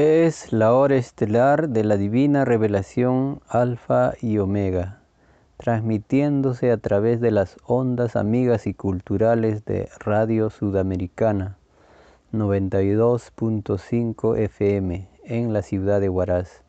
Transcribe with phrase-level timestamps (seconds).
[0.00, 5.00] Es la hora estelar de la divina revelación Alfa y Omega,
[5.56, 11.58] transmitiéndose a través de las ondas amigas y culturales de Radio Sudamericana
[12.32, 16.62] 92.5 FM en la ciudad de Huaraz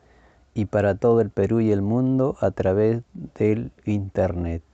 [0.52, 3.02] y para todo el Perú y el mundo a través
[3.38, 4.64] del Internet.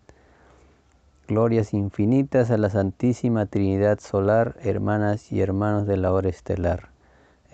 [1.28, 6.95] Glorias infinitas a la Santísima Trinidad Solar, hermanas y hermanos de la hora estelar.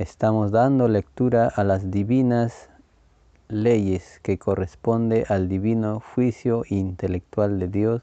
[0.02, 2.68] Estamos dando lectura a las divinas
[3.48, 8.02] leyes que corresponde al divino juicio intelectual de Dios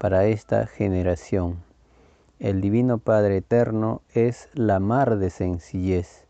[0.00, 1.58] para esta generación.
[2.38, 6.24] El Divino Padre Eterno es la mar de sencillez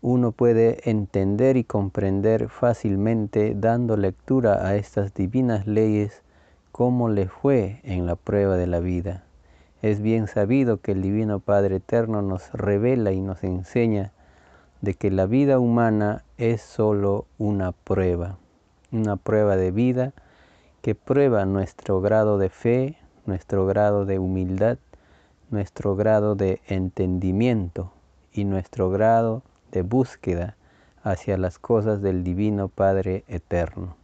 [0.00, 6.22] uno puede entender y comprender fácilmente dando lectura a estas divinas leyes
[6.70, 9.24] cómo le fue en la prueba de la vida.
[9.80, 14.12] Es bien sabido que el Divino Padre Eterno nos revela y nos enseña
[14.80, 18.38] de que la vida humana es solo una prueba,
[18.90, 20.12] una prueba de vida
[20.82, 24.78] que prueba nuestro grado de fe, nuestro grado de humildad,
[25.50, 27.92] nuestro grado de entendimiento
[28.32, 30.56] y nuestro grado de búsqueda
[31.02, 33.97] hacia las cosas del Divino Padre Eterno.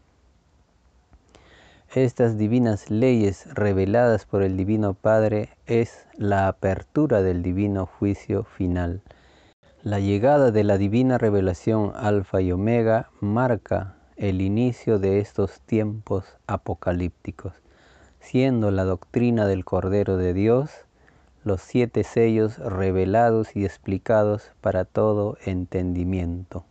[1.95, 9.01] Estas divinas leyes reveladas por el Divino Padre es la apertura del divino juicio final.
[9.85, 16.25] La llegada de la divina revelación Alfa y Omega marca el inicio de estos tiempos
[16.49, 17.53] apocalípticos,
[18.19, 20.73] siendo la doctrina del Cordero de Dios
[21.45, 26.65] los siete sellos revelados y explicados para todo entendimiento.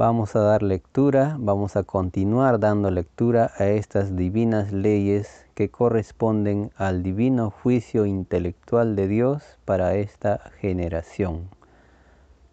[0.00, 6.70] Vamos a dar lectura, vamos a continuar dando lectura a estas divinas leyes que corresponden
[6.76, 11.50] al divino juicio intelectual de Dios para esta generación,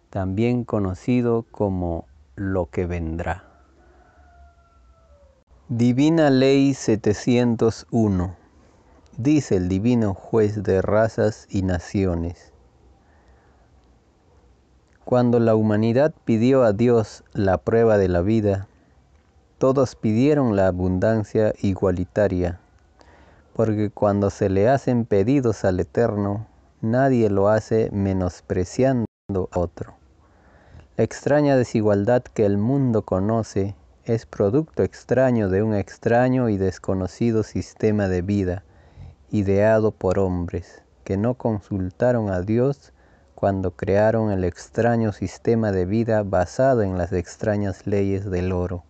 [0.09, 3.45] también conocido como lo que vendrá.
[5.69, 8.35] Divina Ley 701
[9.15, 12.51] dice el divino juez de razas y naciones.
[15.07, 18.67] Cuando la humanidad pidió a Dios la prueba de la vida,
[19.57, 22.59] todos pidieron la abundancia igualitaria,
[23.53, 26.45] porque cuando se le hacen pedidos al Eterno,
[26.81, 29.93] nadie lo hace menospreciando a otro.
[30.97, 37.43] La extraña desigualdad que el mundo conoce es producto extraño de un extraño y desconocido
[37.43, 38.65] sistema de vida
[39.31, 42.91] ideado por hombres que no consultaron a Dios
[43.39, 48.83] cuando crearon el extraño sistema de vida basado en las extrañas leyes del oro.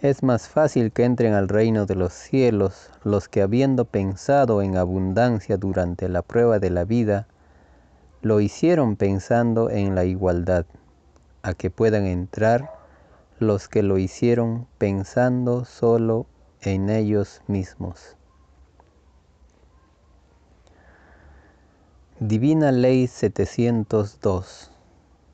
[0.00, 4.76] Es más fácil que entren al reino de los cielos los que habiendo pensado en
[4.76, 7.26] abundancia durante la prueba de la vida,
[8.22, 10.64] lo hicieron pensando en la igualdad,
[11.42, 12.70] a que puedan entrar
[13.40, 16.26] los que lo hicieron pensando solo
[16.60, 18.17] en ellos mismos.
[22.20, 24.72] Divina Ley 702,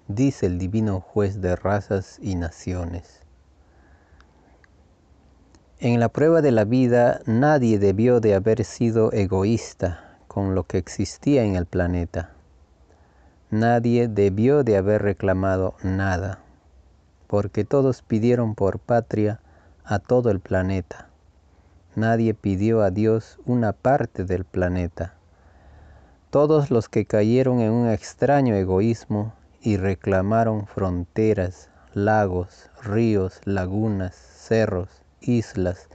[0.06, 3.22] dice el Divino Juez de razas y naciones.
[5.78, 10.76] En la prueba de la vida nadie debió de haber sido egoísta con lo que
[10.76, 12.32] existía en el planeta.
[13.48, 16.40] Nadie debió de haber reclamado nada,
[17.28, 19.40] porque todos pidieron por patria
[19.84, 21.08] a todo el planeta.
[21.96, 25.14] Nadie pidió a Dios una parte del planeta
[26.34, 34.88] todos los que cayeron en un extraño egoísmo y reclamaron fronteras, lagos, ríos, lagunas, cerros,
[35.20, 35.88] islas,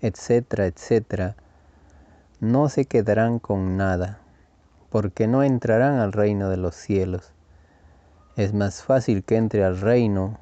[0.00, 1.34] etcétera, etcétera,
[2.38, 4.20] no se quedarán con nada,
[4.90, 7.32] porque no entrarán al reino de los cielos.
[8.36, 10.38] Es más fácil que entre al reino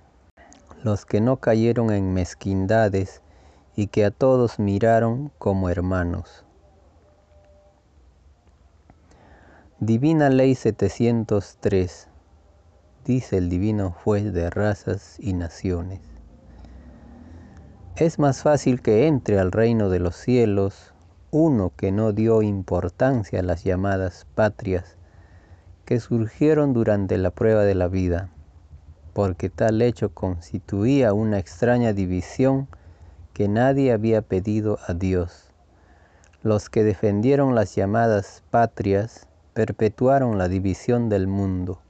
[0.85, 3.23] los que no cayeron en mezquindades
[3.77, 6.45] y que a todos miraron como hermanos.
[9.85, 12.07] Divina Ley 703,
[13.05, 15.99] dice el Divino Juez de razas y naciones.
[17.97, 20.95] Es más fácil que entre al reino de los cielos
[21.33, 24.97] uno que no dio importancia a las llamadas patrias
[25.85, 28.31] que surgieron durante la prueba de la vida,
[29.15, 32.69] porque tal hecho constituía una extraña división
[33.33, 35.51] que nadie había pedido a Dios.
[36.45, 41.81] Los que defendieron las llamadas patrias perpetuaron la división del mundo.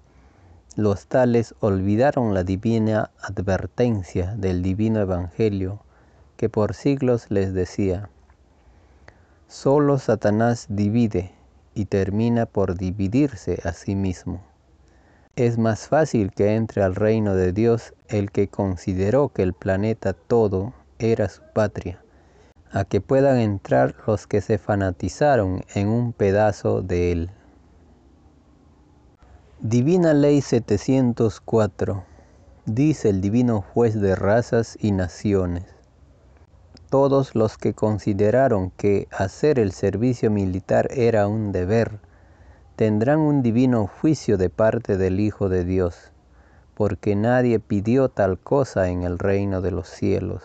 [0.76, 5.80] Los tales olvidaron la divina advertencia del divino evangelio
[6.36, 8.08] que por siglos les decía,
[9.46, 11.30] solo Satanás divide
[11.74, 14.42] y termina por dividirse a sí mismo.
[15.36, 20.14] Es más fácil que entre al reino de Dios el que consideró que el planeta
[20.14, 22.02] todo era su patria,
[22.70, 27.30] a que puedan entrar los que se fanatizaron en un pedazo de él.
[29.64, 32.02] Divina Ley 704
[32.66, 35.62] Dice el Divino Juez de razas y naciones.
[36.90, 42.00] Todos los que consideraron que hacer el servicio militar era un deber,
[42.74, 46.10] tendrán un divino juicio de parte del Hijo de Dios,
[46.74, 50.42] porque nadie pidió tal cosa en el reino de los cielos.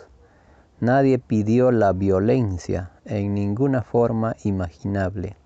[0.80, 5.38] Nadie pidió la violencia en ninguna forma imaginable.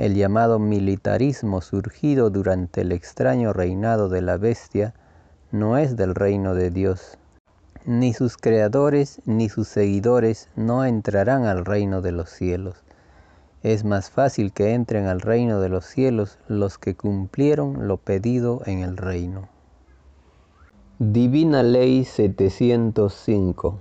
[0.00, 4.94] El llamado militarismo surgido durante el extraño reinado de la bestia
[5.52, 7.18] no es del reino de Dios.
[7.84, 12.82] Ni sus creadores ni sus seguidores no entrarán al reino de los cielos
[13.62, 18.62] es más fácil que entren al reino de los cielos los que cumplieron lo pedido
[18.64, 19.48] en el reino.
[20.98, 23.78] Divina Ley 705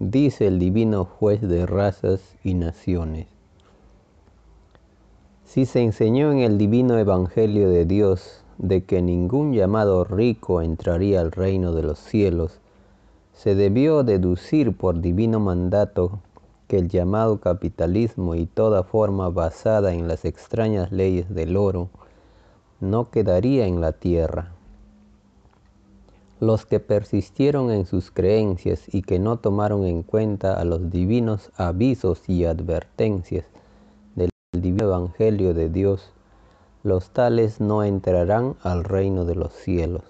[0.00, 3.28] Dice el Divino Juez de razas y naciones.
[5.50, 11.20] Si se enseñó en el Divino Evangelio de Dios de que ningún llamado rico entraría
[11.20, 12.60] al reino de los cielos,
[13.32, 16.20] se debió deducir por divino mandato
[16.68, 21.88] que el llamado capitalismo y toda forma basada en las extrañas leyes del oro
[22.78, 24.52] no quedaría en la tierra.
[26.38, 31.50] Los que persistieron en sus creencias y que no tomaron en cuenta a los divinos
[31.56, 33.46] avisos y advertencias
[34.52, 36.10] del divino Evangelio de Dios,
[36.82, 40.02] los tales no entrarán al reino de los cielos.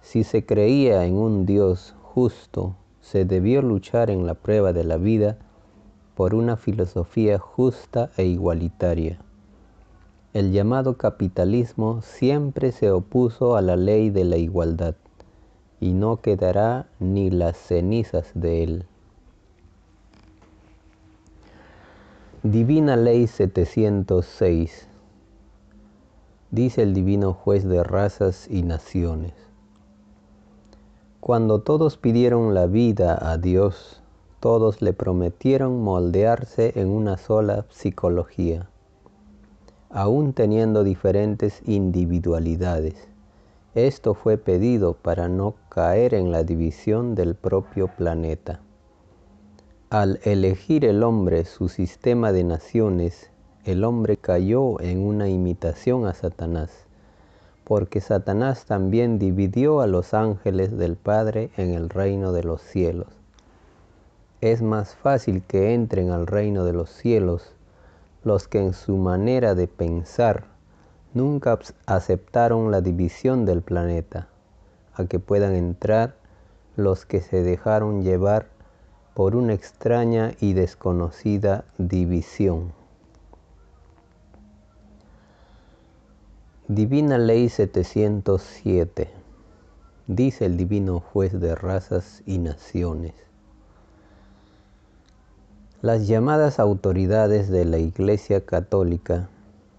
[0.00, 4.96] Si se creía en un Dios justo, se debió luchar en la prueba de la
[4.96, 5.38] vida
[6.14, 9.18] por una filosofía justa e igualitaria.
[10.34, 14.94] El llamado capitalismo siempre se opuso a la ley de la igualdad
[15.80, 18.86] y no quedará ni las cenizas de él.
[22.44, 24.88] Divina Ley 706
[26.50, 29.32] Dice el Divino Juez de razas y naciones.
[31.20, 34.02] Cuando todos pidieron la vida a Dios,
[34.40, 38.68] todos le prometieron moldearse en una sola psicología,
[39.88, 43.06] aún teniendo diferentes individualidades.
[43.76, 48.58] Esto fue pedido para no caer en la división del propio planeta.
[49.92, 53.28] Al elegir el hombre su sistema de naciones,
[53.66, 56.70] el hombre cayó en una imitación a Satanás,
[57.64, 63.08] porque Satanás también dividió a los ángeles del Padre en el reino de los cielos.
[64.40, 67.52] Es más fácil que entren al reino de los cielos
[68.24, 70.44] los que en su manera de pensar
[71.12, 74.28] nunca aceptaron la división del planeta,
[74.94, 76.14] a que puedan entrar
[76.76, 78.51] los que se dejaron llevar
[79.14, 82.72] por una extraña y desconocida división.
[86.68, 89.10] Divina Ley 707,
[90.06, 93.12] dice el Divino Juez de razas y naciones.
[95.82, 99.28] Las llamadas autoridades de la Iglesia Católica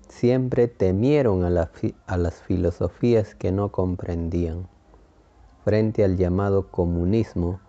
[0.10, 4.68] siempre temieron a, las filosofías que no comprendían.
[5.64, 7.62] Frente al llamado comunismo,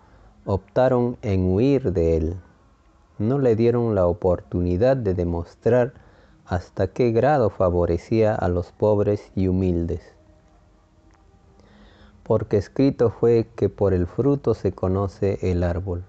[0.46, 2.36] optaron en huir de él.
[3.18, 5.94] No le dieron la oportunidad de demostrar
[6.44, 10.02] hasta qué grado favorecía a los pobres y humildes.
[12.22, 16.04] Porque escrito fue que por el fruto se conoce el árbol.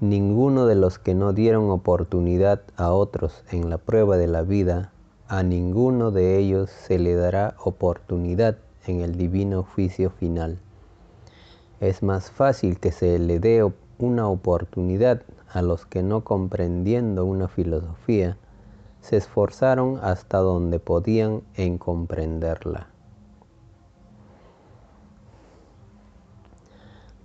[0.00, 4.92] Ninguno de los que no dieron oportunidad a otros en la prueba de la vida,
[5.28, 8.56] a ninguno de ellos se le dará oportunidad
[8.86, 10.58] en el divino juicio final.
[11.82, 15.22] Es más fácil que se le dé una oportunidad
[15.52, 18.36] a los que no comprendiendo una filosofía,
[19.00, 22.86] se esforzaron hasta donde podían en comprenderla.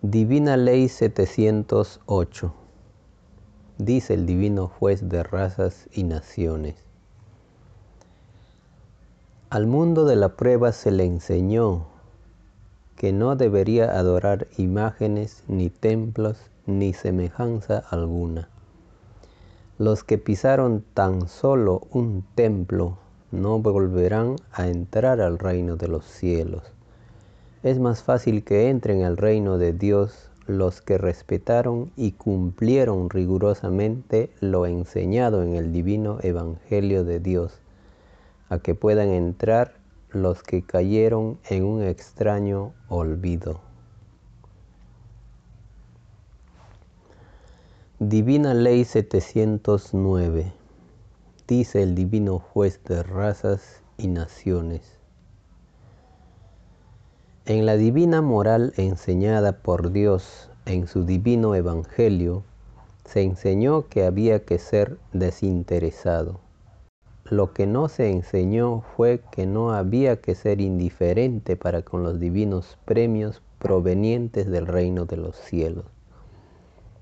[0.02, 2.52] Divina Ley 708
[3.78, 6.84] dice el divino juez de razas y naciones.
[9.52, 11.86] Al mundo de la prueba se le enseñó
[12.98, 18.50] que no debería adorar imágenes, ni templos, ni semejanza alguna.
[19.78, 22.98] Los que pisaron tan solo un templo
[23.32, 26.64] no volverán a entrar al reino de los cielos.
[27.62, 34.32] Es más fácil que entren al reino de Dios los que respetaron y cumplieron rigurosamente
[34.40, 37.60] lo enseñado en el divino Evangelio de Dios,
[38.50, 39.77] a que puedan entrar
[40.22, 43.62] los que cayeron en un extraño olvido.
[48.00, 50.54] Divina Ley 709
[51.48, 54.82] dice el divino juez de razas y naciones.
[57.46, 62.44] En la divina moral enseñada por Dios en su divino evangelio,
[63.06, 66.42] se enseñó que había que ser desinteresado.
[67.30, 72.22] Lo que no se enseñó fue que no había que ser indiferente para con los
[72.22, 75.84] divinos premios provenientes del reino de los cielos,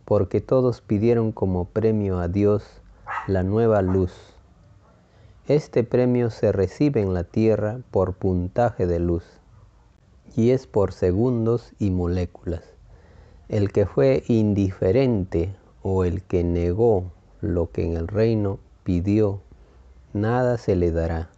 [0.04, 2.82] porque todos pidieron como premio a Dios
[3.28, 4.14] la nueva luz.
[5.48, 9.24] Este premio se recibe en la tierra por puntaje de luz
[10.36, 12.64] y es por segundos y moléculas.
[13.48, 19.42] El que fue indiferente o el que negó lo que en el reino pidió,
[20.16, 21.30] nada se le dará.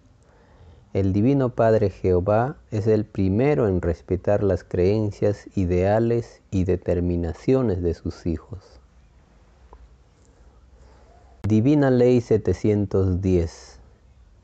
[0.93, 7.93] El Divino Padre Jehová es el primero en respetar las creencias, ideales y determinaciones de
[7.93, 8.79] sus hijos.
[11.43, 13.79] Divina Ley 710,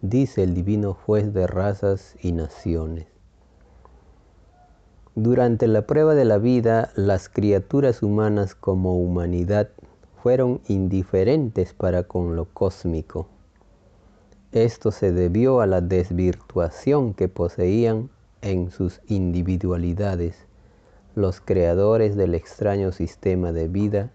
[0.02, 3.08] dice el Divino Juez de razas y naciones.
[5.16, 9.70] Durante la prueba de la vida, las criaturas humanas como humanidad
[10.24, 13.28] fueron indiferentes para con lo cósmico.
[14.54, 18.10] Esto se debió a la desvirtuación que poseían
[18.42, 20.36] en sus individualidades
[21.16, 24.12] los creadores del extraño sistema de vida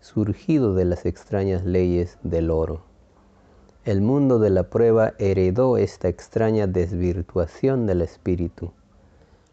[0.00, 2.82] surgido de las extrañas leyes del oro.
[3.84, 8.72] El mundo de la prueba heredó esta extraña desvirtuación del espíritu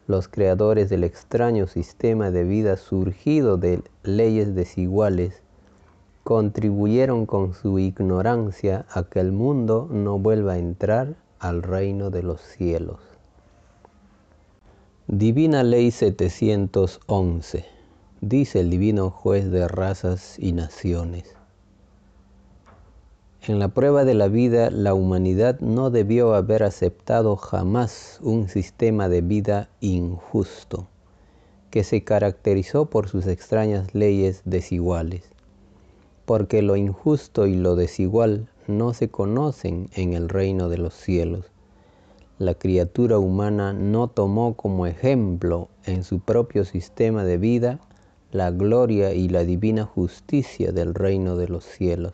[0.06, 5.43] los creadores del extraño sistema de vida surgido de leyes desiguales
[6.24, 12.24] contribuyeron con su ignorancia a que el mundo no vuelva a entrar al reino de
[12.24, 13.00] los cielos.
[15.08, 17.66] Divina Ley 711,
[18.22, 21.36] dice el Divino Juez de razas y naciones.
[23.46, 29.10] En la prueba de la vida, la humanidad no debió haber aceptado jamás un sistema
[29.10, 30.88] de vida injusto,
[31.70, 35.33] que se caracterizó por sus extrañas leyes desiguales,
[36.26, 41.46] porque lo injusto y lo desigual no se conocen en el reino de los cielos.
[42.40, 47.80] La criatura humana no tomó como ejemplo en su propio sistema de vida
[48.32, 52.14] la gloria y la divina justicia del reino de los cielos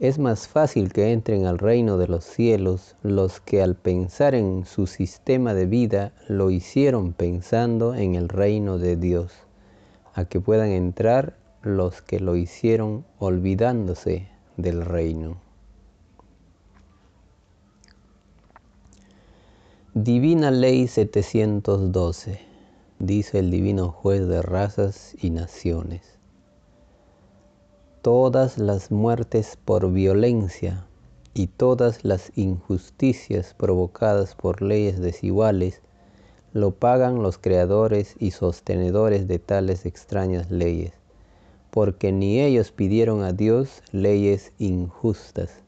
[0.00, 4.64] es más fácil que entren al reino de los cielos los que al pensar en
[4.64, 9.32] su sistema de vida lo hicieron pensando en el reino de Dios,
[10.14, 11.36] a que puedan entrar
[11.68, 15.36] los que lo hicieron olvidándose del reino.
[19.94, 22.40] Divina Ley 712,
[22.98, 26.18] dice el Divino Juez de razas y naciones
[28.02, 30.86] todas las muertes por violencia
[31.34, 35.82] y todas las injusticias provocadas por leyes desiguales
[36.52, 40.92] lo pagan los creadores y sostenedores de tales extrañas leyes,
[41.70, 45.62] porque ni ellos pidieron a Dios leyes injustas.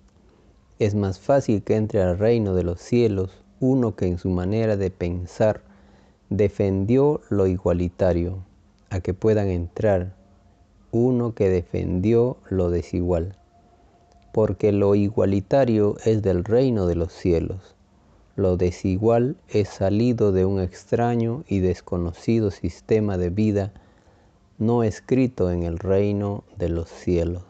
[0.79, 3.31] Es más fácil que entre al reino de los cielos
[3.61, 5.61] uno que en su manera de pensar
[6.31, 8.39] defendió lo igualitario,
[8.89, 10.15] a que puedan entrar
[10.93, 13.37] uno que defendió lo desigual,
[14.33, 17.77] porque lo igualitario es del reino de los cielos,
[18.37, 23.73] lo desigual es salido de un extraño y desconocido sistema de vida
[24.61, 27.45] no escrito en el reino de los cielos.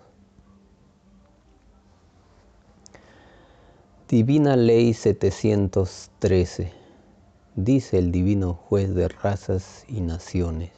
[4.09, 6.73] Divina Ley 713,
[7.57, 10.71] dice el Divino Juez de razas y naciones.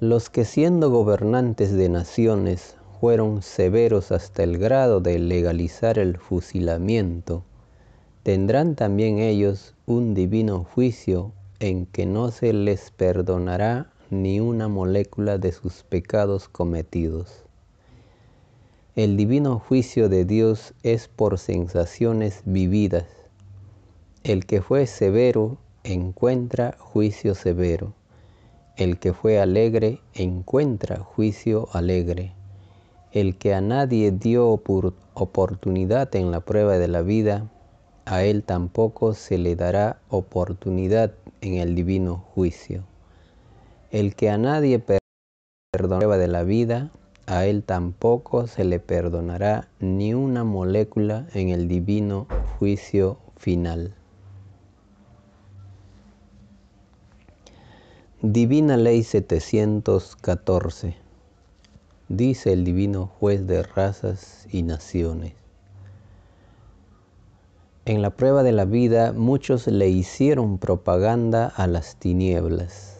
[0.00, 7.44] Los que siendo gobernantes de naciones fueron severos hasta el grado de legalizar el fusilamiento,
[8.22, 15.38] tendrán también ellos un divino juicio en que no se les perdonará ni una molécula
[15.38, 17.44] de sus pecados cometidos.
[18.96, 23.06] El divino juicio de Dios es por sensaciones vividas.
[24.24, 27.94] El que fue severo encuentra juicio severo
[28.78, 32.32] el que fue alegre encuentra juicio alegre.
[33.10, 37.50] El que a nadie dio oportunidad en la prueba de la vida,
[38.04, 42.84] a él tampoco se le dará oportunidad en el divino juicio.
[43.90, 44.84] El que a nadie
[45.72, 46.90] perdona de la vida,
[47.26, 52.26] a él tampoco se le perdonará ni una molécula en el divino
[52.58, 53.94] juicio final.
[58.20, 60.96] Divina Ley 714
[62.10, 65.32] Dice el Divino Juez de razas y naciones.
[67.86, 72.97] En la prueba de la vida muchos le hicieron propaganda a las tinieblas.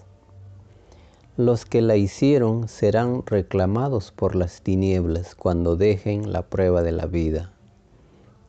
[1.38, 7.06] Los que la hicieron serán reclamados por las tinieblas cuando dejen la prueba de la
[7.06, 7.52] vida.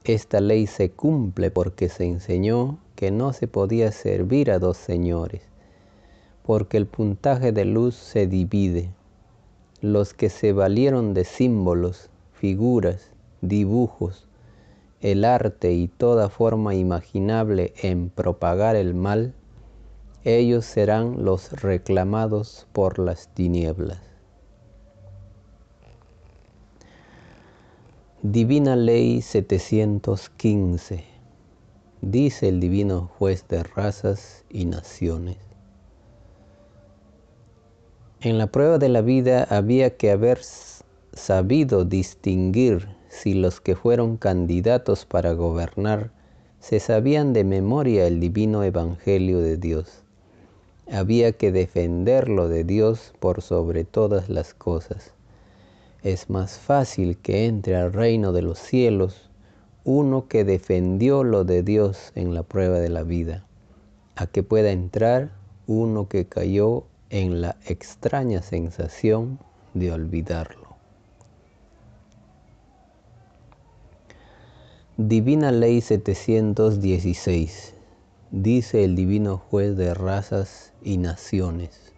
[0.04, 5.44] Esta ley se cumple porque se enseñó que no se podía servir a dos señores,
[6.42, 8.90] porque el puntaje de luz se divide.
[9.82, 14.26] Los que se valieron de símbolos, figuras, dibujos,
[15.00, 19.36] el arte y toda forma imaginable en propagar el mal,
[20.24, 24.00] ellos serán los reclamados por las tinieblas.
[28.22, 31.06] Divina Ley 715
[32.02, 35.38] Dice el Divino Juez de razas y naciones.
[38.22, 40.40] En la prueba de la vida había que haber
[41.14, 46.12] sabido distinguir si los que fueron candidatos para gobernar
[46.60, 50.04] se sabían de memoria el divino evangelio de Dios.
[50.92, 55.14] Había que defenderlo de Dios por sobre todas las cosas.
[56.02, 59.30] Es más fácil que entre al reino de los cielos
[59.84, 63.46] uno que defendió lo de Dios en la prueba de la vida,
[64.16, 65.32] a que pueda entrar
[65.68, 69.40] uno que cayó en la extraña sensación
[69.74, 70.70] de olvidarlo.
[74.98, 77.74] Divina Ley 716,
[78.32, 81.94] dice el Divino Juez de razas y naciones.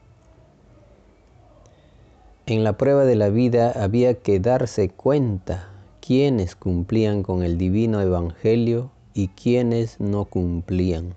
[2.45, 5.69] En la prueba de la vida había que darse cuenta
[6.00, 11.15] quiénes cumplían con el divino evangelio y quiénes no cumplían.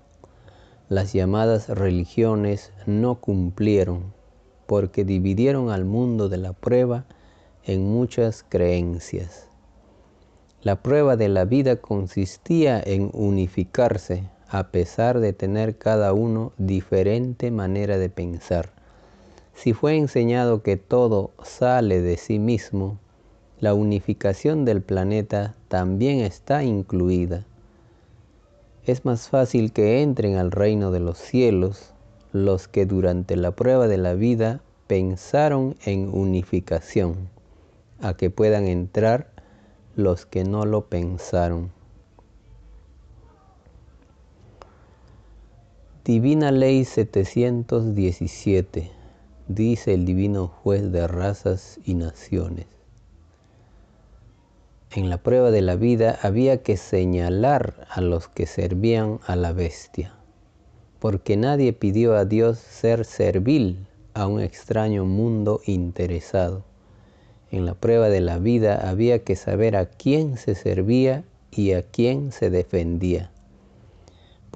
[0.89, 4.13] Las llamadas religiones no cumplieron
[4.67, 7.05] porque dividieron al mundo de la prueba
[7.63, 9.47] en muchas creencias.
[10.61, 17.51] La prueba de la vida consistía en unificarse a pesar de tener cada uno diferente
[17.51, 18.69] manera de pensar.
[19.53, 22.99] Si fue enseñado que todo sale de sí mismo,
[23.59, 27.45] la unificación del planeta también está incluida.
[28.85, 31.93] Es más fácil que entren al reino de los cielos
[32.33, 37.29] los que durante la prueba de la vida pensaron en unificación,
[38.01, 39.31] a que puedan entrar
[39.95, 41.74] los que no lo pensaron.
[46.05, 48.89] Divina Ley 717,
[49.49, 52.67] dice el Divino Juez de razas y naciones.
[54.91, 59.51] En la prueba de la vida había que señalar a los que servían a la
[59.51, 60.15] bestia,
[60.99, 66.63] porque nadie pidió a Dios ser servil a un extraño mundo interesado
[67.55, 71.83] en la prueba de la vida había que saber a quién se servía y a
[71.83, 73.31] quién se defendía.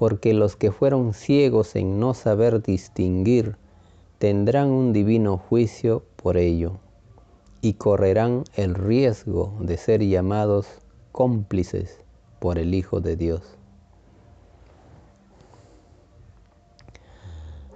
[0.00, 3.58] Porque los que fueron ciegos en no saber distinguir
[4.16, 6.78] tendrán un divino juicio por ello
[7.60, 10.66] y correrán el riesgo de ser llamados
[11.12, 12.00] cómplices
[12.38, 13.42] por el Hijo de Dios.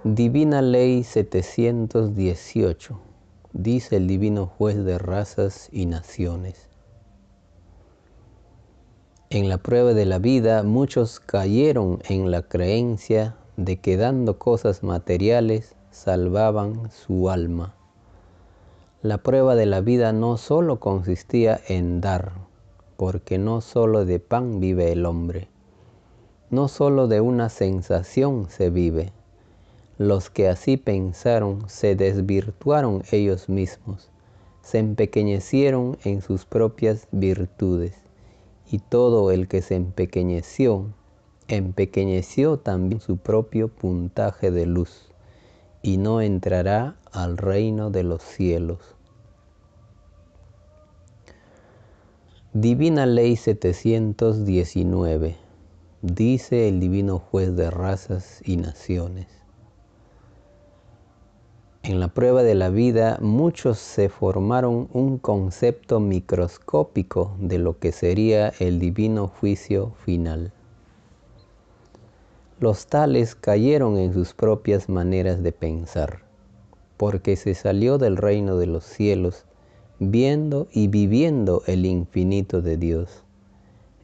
[0.03, 2.99] Divina Ley 718
[3.53, 6.69] dice el divino juez de razas y naciones.
[9.31, 14.83] En la prueba de la vida muchos cayeron en la creencia de que dando cosas
[14.83, 17.73] materiales salvaban su alma.
[19.01, 22.33] La prueba de la vida no solo consistía en dar,
[22.97, 25.47] porque no solo de pan vive el hombre,
[26.51, 29.11] no solo de una sensación se vive,
[29.97, 34.11] los que así pensaron se desvirtuaron ellos mismos,
[34.61, 38.04] se empequeñecieron en sus propias virtudes,
[38.71, 40.87] y todo el que se empequeñeció,
[41.47, 45.11] empequeñeció también su propio puntaje de luz,
[45.81, 48.79] y no entrará al reino de los cielos.
[52.53, 55.35] Divina Ley 719,
[56.01, 59.44] dice el Divino Juez de razas y naciones.
[61.87, 67.91] En la prueba de la vida muchos se formaron un concepto microscópico de lo que
[67.91, 70.51] sería el divino juicio final.
[72.59, 76.23] Los tales cayeron en sus propias maneras de pensar,
[76.97, 79.45] porque se salió del reino de los cielos
[79.99, 83.21] viendo y viviendo el infinito de Dios.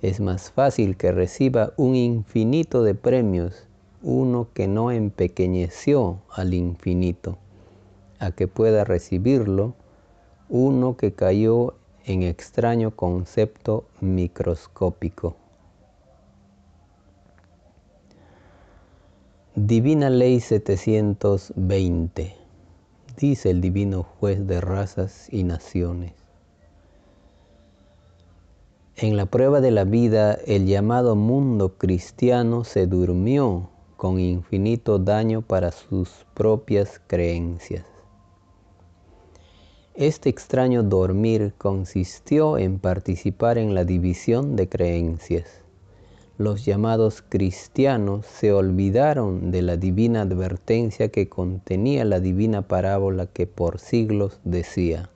[0.03, 3.65] Es más fácil que reciba un infinito de premios
[4.03, 7.37] uno que no empequeñeció al infinito,
[8.21, 9.73] a que pueda recibirlo
[10.47, 11.73] uno que cayó
[12.05, 15.35] en extraño concepto microscópico.
[19.55, 22.35] Divina Ley 720,
[23.17, 26.13] dice el Divino Juez de Razas y Naciones.
[28.97, 35.41] En la prueba de la vida, el llamado mundo cristiano se durmió con infinito daño
[35.41, 37.90] para sus propias creencias.
[39.93, 45.61] Este extraño dormir consistió en participar en la división de creencias
[46.41, 53.45] los llamados cristianos se olvidaron de la divina advertencia que contenía la divina parábola que
[53.45, 55.11] por siglos decía,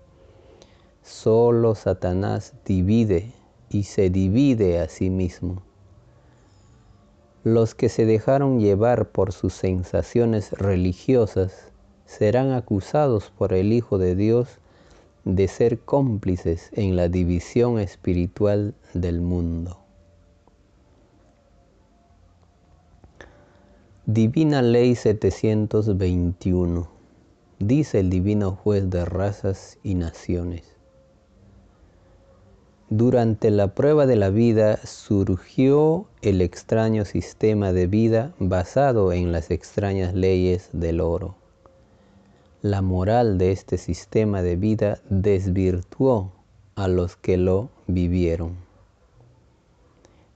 [1.01, 3.31] solo Satanás divide
[3.69, 5.63] y se divide a sí mismo.
[7.43, 11.71] Los que se dejaron llevar por sus sensaciones religiosas
[12.05, 14.59] serán acusados por el Hijo de Dios
[15.25, 19.79] de ser cómplices en la división espiritual del mundo.
[24.05, 26.87] Divina Ley 721,
[27.57, 30.75] dice el Divino Juez de Razas y Naciones.
[32.91, 39.49] Durante la prueba de la vida surgió el extraño sistema de vida basado en las
[39.49, 41.35] extrañas leyes del oro.
[42.65, 46.31] La moral de este sistema de vida desvirtuó
[46.73, 48.55] a los que lo vivieron.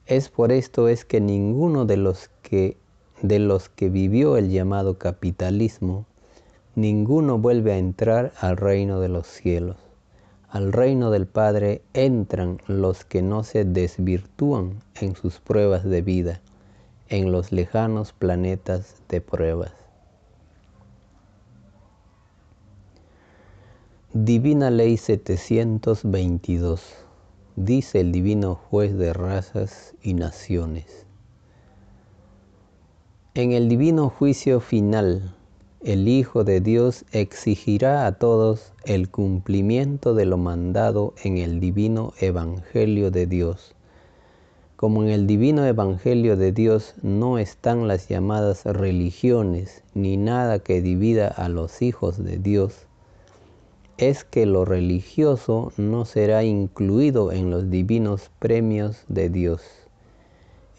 [0.05, 2.77] Es por esto es que ninguno de los que
[3.23, 6.05] de los que vivió el llamado capitalismo,
[6.75, 9.77] ninguno vuelve a entrar al reino de los cielos.
[10.49, 16.41] Al reino del Padre entran los que no se desvirtúan en sus pruebas de vida,
[17.07, 19.88] en los lejanos planetas de pruebas.
[24.11, 26.81] Divina Ley 722,
[27.55, 31.05] dice el Divino Juez de Razas y Naciones.
[33.35, 35.35] En el divino juicio final,
[35.83, 42.13] el Hijo de Dios exigirá a todos el cumplimiento de lo mandado en el divino
[42.19, 43.75] Evangelio de Dios.
[44.75, 50.81] Como en el divino Evangelio de Dios no están las llamadas religiones ni nada que
[50.81, 52.87] divida a los hijos de Dios,
[53.99, 59.61] es que lo religioso no será incluido en los divinos premios de Dios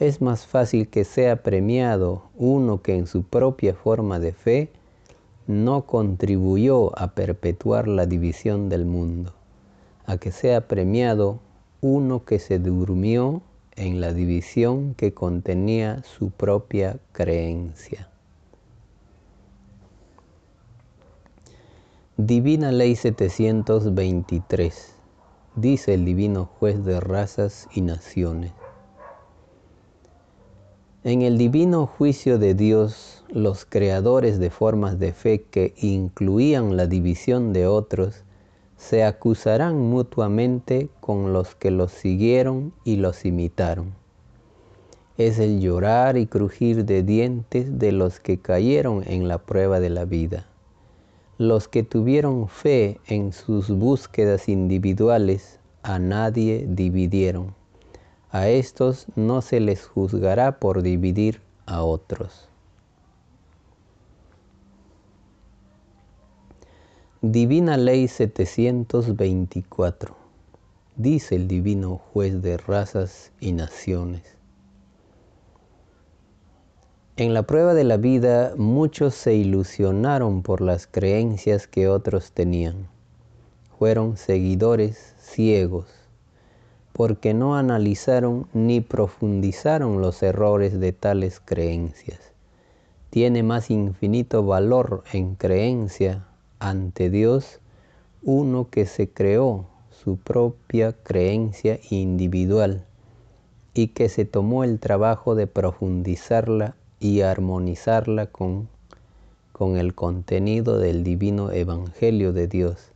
[0.00, 4.70] es más fácil que sea premiado uno que en su propia forma de fe
[5.46, 9.34] no contribuyó a perpetuar la división del mundo,
[10.06, 11.40] a que sea premiado
[11.82, 13.42] uno que se durmió
[13.76, 18.09] en la división que contenía su propia creencia.
[22.26, 24.94] Divina Ley 723,
[25.56, 28.52] dice el Divino Juez de Razas y Naciones.
[31.02, 36.86] En el divino juicio de Dios, los creadores de formas de fe que incluían la
[36.86, 38.24] división de otros,
[38.76, 43.94] se acusarán mutuamente con los que los siguieron y los imitaron.
[45.16, 49.88] Es el llorar y crujir de dientes de los que cayeron en la prueba de
[49.88, 50.49] la vida.
[51.40, 57.54] Los que tuvieron fe en sus búsquedas individuales, a nadie dividieron
[58.30, 62.46] a estos no se les juzgará por dividir a otros.
[67.22, 70.14] Divina Ley 724,
[70.96, 74.39] dice el Divino Juez de Razas y Naciones.
[77.20, 82.88] En la prueba de la vida muchos se ilusionaron por las creencias que otros tenían.
[83.78, 85.84] Fueron seguidores ciegos
[86.94, 92.20] porque no analizaron ni profundizaron los errores de tales creencias.
[93.10, 96.24] Tiene más infinito valor en creencia
[96.58, 97.60] ante Dios
[98.22, 102.86] uno que se creó su propia creencia individual
[103.74, 108.68] y que se tomó el trabajo de profundizarla y armonizarla con,
[109.52, 112.92] con el contenido del divino evangelio de Dios,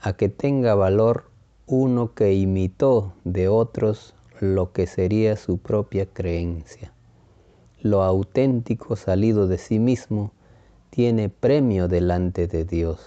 [0.00, 1.30] a que tenga valor
[1.66, 6.92] uno que imitó de otros lo que sería su propia creencia.
[7.80, 10.32] Lo auténtico salido de sí mismo
[10.90, 12.98] tiene premio delante de Dios.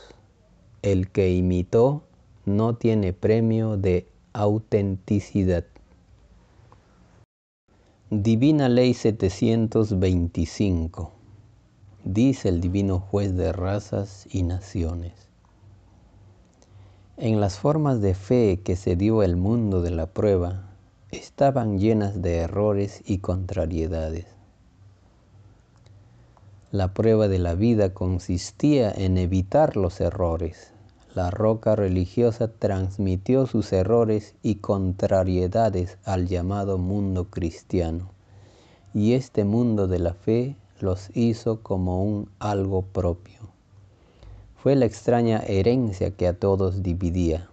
[0.81, 2.03] El que imitó
[2.45, 5.65] no tiene premio de autenticidad.
[8.13, 11.13] Divina Ley 725,
[12.03, 15.13] dice el Divino Juez de razas y naciones.
[17.15, 20.73] En las formas de fe que se dio el mundo de la prueba,
[21.11, 24.25] estaban llenas de errores y contrariedades.
[26.71, 30.70] La prueba de la vida consistía en evitar los errores.
[31.13, 38.11] La roca religiosa transmitió sus errores y contrariedades al llamado mundo cristiano,
[38.93, 43.41] y este mundo de la fe los hizo como un algo propio.
[44.55, 47.49] Fue la extraña herencia que a todos dividía.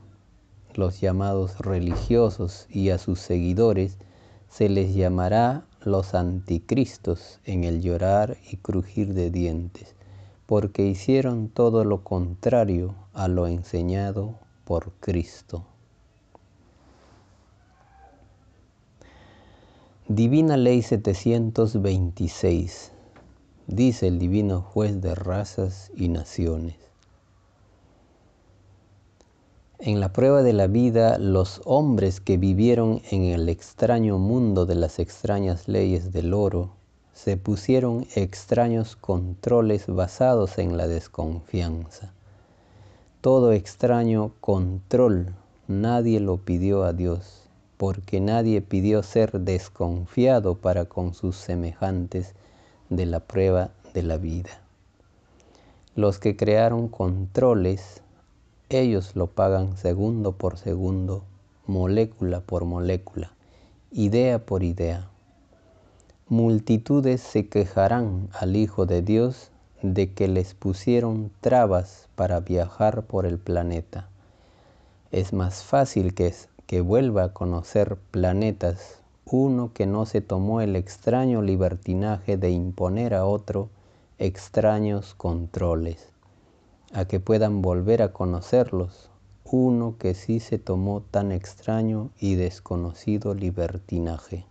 [0.74, 3.98] Los llamados religiosos y a sus seguidores
[4.48, 9.96] se les llamará los anticristos en el llorar y crujir de dientes,
[10.46, 15.64] porque hicieron todo lo contrario a lo enseñado por Cristo.
[20.06, 22.92] Divina Ley 726,
[23.66, 26.76] dice el Divino Juez de razas y naciones.
[29.80, 34.76] En la prueba de la vida, los hombres que vivieron en el extraño mundo de
[34.76, 36.70] las extrañas leyes del oro,
[37.14, 42.12] se pusieron extraños controles basados en la desconfianza.
[43.20, 45.34] Todo extraño control
[45.66, 52.36] nadie lo pidió a Dios porque nadie pidió ser desconfiado para con sus semejantes
[52.90, 54.60] de la prueba de la vida.
[55.96, 58.02] Los que crearon controles,
[58.68, 61.24] ellos lo pagan segundo por segundo,
[61.66, 63.32] molécula por molécula,
[63.90, 65.08] idea por idea.
[66.28, 69.50] Multitudes se quejarán al Hijo de Dios
[69.82, 74.08] de que les pusieron trabas para viajar por el planeta.
[75.10, 76.34] Es más fácil que
[76.68, 83.14] que vuelva a conocer planetas, uno que no se tomó el extraño libertinaje de imponer
[83.14, 83.70] a otro
[84.18, 86.10] extraños controles,
[86.92, 89.08] a que puedan volver a conocerlos,
[89.44, 94.44] uno que sí se tomó tan extraño y desconocido libertinaje.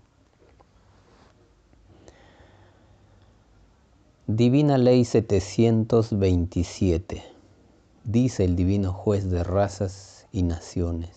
[4.29, 7.23] Divina Ley 727,
[8.03, 11.11] dice el Divino Juez de Razas y Naciones.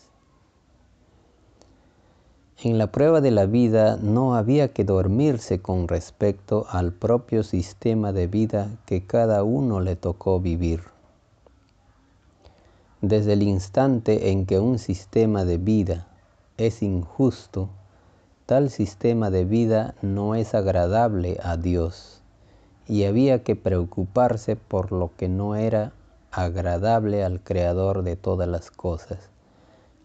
[2.62, 8.12] En la prueba de la vida no había que dormirse con respecto al propio sistema
[8.12, 10.83] de vida que cada uno le tocó vivir.
[13.01, 16.07] Desde el instante en que un sistema de vida
[16.59, 17.70] es injusto,
[18.46, 22.20] tal sistema de vida no es agradable a Dios
[22.88, 25.93] y había que preocuparse por lo que no era
[26.31, 29.31] agradable al Creador de todas las cosas.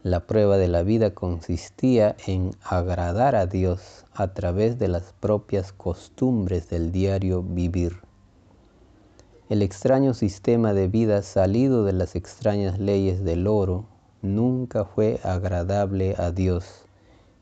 [0.04, 5.74] La prueba de la vida consistía en agradar a Dios a través de las propias
[5.74, 7.98] costumbres del diario vivir.
[9.50, 13.86] El extraño sistema de vida salido de las extrañas leyes del oro
[14.22, 16.86] nunca fue agradable a Dios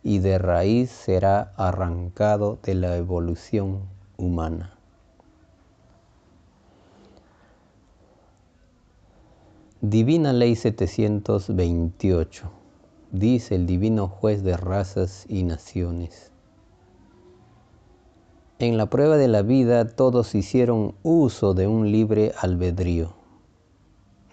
[0.03, 3.83] y de raíz será arrancado de la evolución
[4.17, 4.77] humana.
[9.85, 12.49] Divina Ley 728,
[13.11, 16.31] dice el Divino Juez de razas y naciones.
[18.59, 23.11] En la prueba de la vida todos hicieron uso de un libre albedrío.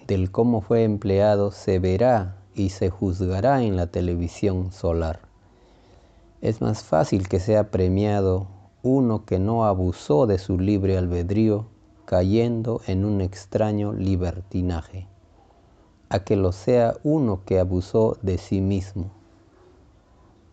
[0.06, 5.18] Del cómo fue empleado se verá y se juzgará en la televisión solar.
[6.42, 8.46] Es más fácil que sea premiado
[8.84, 11.66] uno que no abusó de su libre albedrío
[12.04, 15.09] cayendo en un extraño libertinaje
[16.10, 19.12] a que lo sea uno que abusó de sí mismo.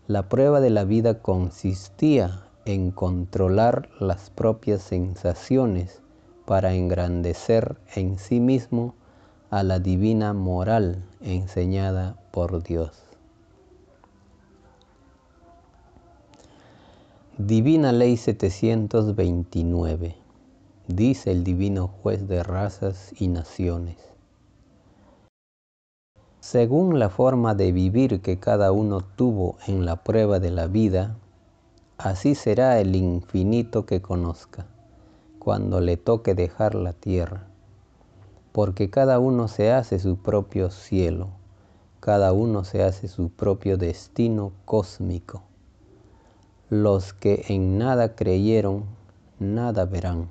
[0.08, 6.02] La prueba de la vida consistía en controlar las propias sensaciones
[6.46, 8.94] para engrandecer en sí mismo
[9.50, 13.04] a la divina moral enseñada por Dios.
[17.40, 20.16] Divina Ley 729,
[20.88, 24.07] dice el Divino Juez de razas y naciones
[26.50, 31.18] según la forma de vivir que cada uno tuvo en la prueba de la vida,
[31.98, 34.66] así será el infinito que conozca,
[35.40, 37.48] cuando le toque dejar la tierra.
[38.54, 41.28] Porque cada uno se hace su propio cielo,
[42.00, 45.44] cada uno se hace su propio destino cósmico.
[46.70, 48.86] Los que en nada creyeron,
[49.38, 50.30] nada verán.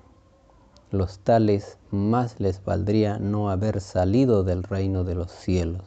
[0.90, 5.82] Los tales más les valdría no haber salido del reino de los cielos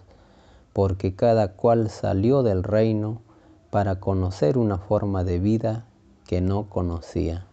[0.80, 3.22] porque cada cual salió del reino
[3.70, 5.86] para conocer una forma de vida
[6.26, 7.46] que no conocía.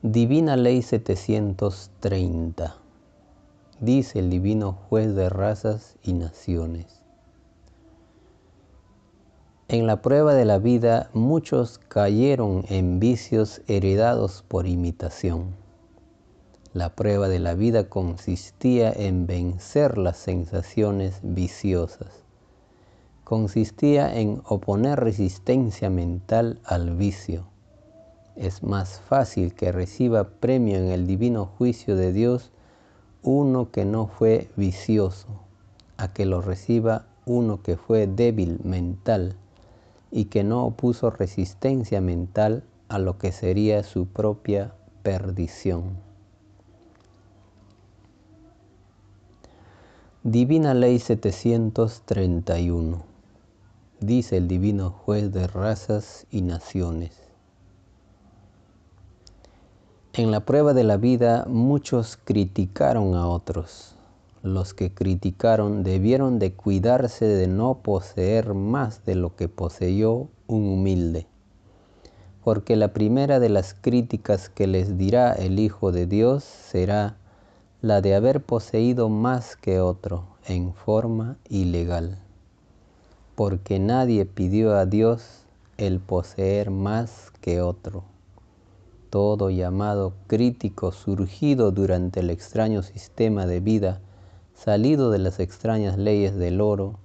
[0.00, 2.76] Divina Ley 730
[3.80, 7.02] dice el divino juez de razas y naciones.
[9.66, 15.65] En la prueba de la vida muchos cayeron en vicios heredados por imitación.
[16.76, 22.10] La prueba de la vida consistía en vencer las sensaciones viciosas.
[23.24, 27.46] Consistía en oponer resistencia mental al vicio.
[28.34, 32.50] Es más fácil que reciba premio en el divino juicio de Dios
[33.22, 35.28] uno que no fue vicioso,
[35.96, 39.34] a que lo reciba uno que fue débil mental
[40.10, 46.05] y que no opuso resistencia mental a lo que sería su propia perdición.
[50.28, 53.04] Divina Ley 731
[54.00, 57.12] dice el divino juez de razas y naciones.
[60.14, 63.94] En la prueba de la vida muchos criticaron a otros.
[64.42, 70.66] Los que criticaron debieron de cuidarse de no poseer más de lo que poseyó un
[70.66, 71.28] humilde.
[72.42, 77.16] Porque la primera de las críticas que les dirá el Hijo de Dios será
[77.86, 82.18] la de haber poseído más que otro en forma ilegal.
[83.34, 85.44] Porque nadie pidió a Dios
[85.76, 88.04] el poseer más que otro
[89.16, 94.00] todo llamado crítico surgido durante el extraño sistema de vida,
[94.54, 96.98] salido de las extrañas leyes del oro,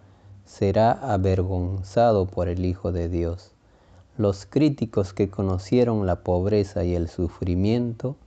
[0.45, 3.51] será avergonzado por el Hijo de Dios.
[4.17, 8.17] Los críticos que conocieron la pobreza y el sufrimiento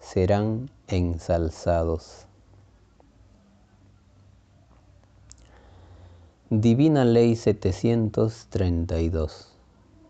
[0.00, 2.26] serán ensalzados.
[6.50, 9.52] Divina Ley 732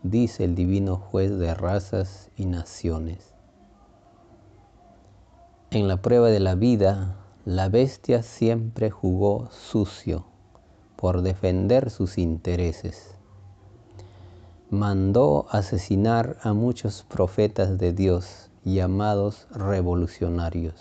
[0.03, 3.33] dice el divino juez de razas y naciones.
[5.71, 7.15] En la prueba de la vida,
[7.45, 10.25] la bestia siempre jugó sucio
[10.95, 13.15] por defender sus intereses.
[14.69, 20.75] Mandó asesinar a muchos profetas de Dios llamados revolucionarios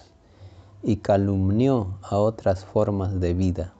[0.82, 3.72] y calumnió a otras formas de vida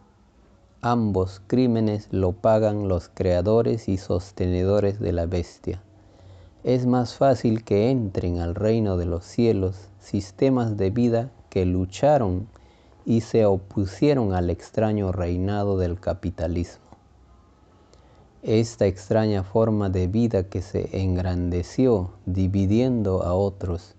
[0.80, 5.82] Ambos crímenes lo pagan los creadores y sostenedores de la bestia.
[6.62, 12.46] Es más fácil que entren al reino de los cielos sistemas de vida que lucharon
[13.04, 16.87] y se opusieron al extraño reinado del capitalismo.
[18.42, 23.94] Esta extraña forma de vida que se engrandeció dividiendo a otros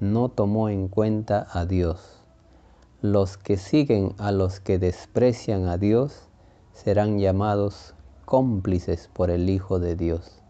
[0.00, 2.18] no tomó en cuenta a Dios
[3.00, 6.26] los que siguen a los que desprecian a Dios
[6.72, 10.40] serán llamados cómplices por el Hijo de Dios.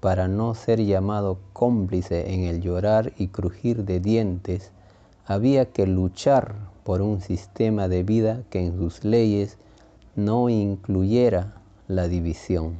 [0.00, 4.72] Para no ser llamado cómplice en el llorar y crujir de dientes,
[5.26, 9.58] había que luchar por un sistema de vida que en sus leyes
[10.16, 12.78] no incluyera la división.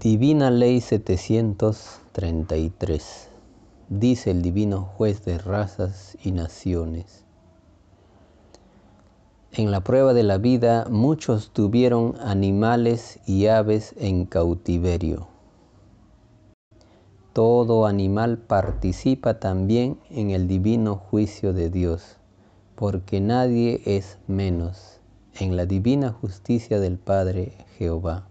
[0.00, 3.28] Divina Ley 733
[3.90, 7.26] dice el divino juez de razas y naciones.
[9.52, 15.28] En la prueba de la vida muchos tuvieron animales y aves en cautiverio.
[17.34, 22.16] Todo animal participa también en el divino juicio de Dios,
[22.80, 25.00] porque nadie es menos
[25.38, 28.26] en la divina justicia del Padre Jehová.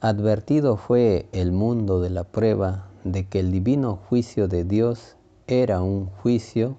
[0.00, 5.82] Advertido fue el mundo de la prueba de que el divino juicio de Dios era
[5.82, 6.78] un juicio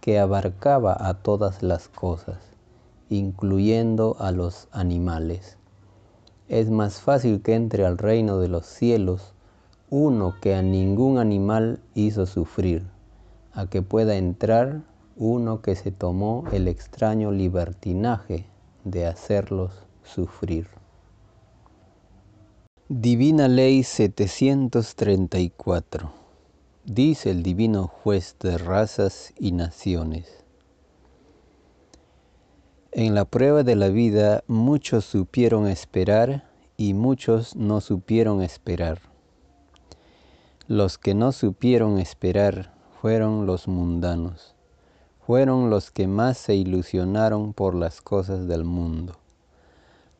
[0.00, 2.38] que abarcaba a todas las cosas,
[3.10, 5.58] incluyendo a los animales.
[6.48, 9.34] Es más fácil que entre al reino de los cielos
[9.90, 12.86] uno que a ningún animal hizo sufrir,
[13.52, 18.44] a que pueda entrar uno que se tomó el extraño libertinaje
[18.84, 20.68] de hacerlos sufrir.
[22.88, 26.12] Divina Ley 734
[26.84, 30.44] Dice el Divino Juez de razas y naciones.
[32.92, 36.44] En la prueba de la vida muchos supieron esperar
[36.76, 39.00] y muchos no supieron esperar.
[40.68, 44.53] Los que no supieron esperar fueron los mundanos,
[45.26, 49.16] fueron los que más se ilusionaron por las cosas del mundo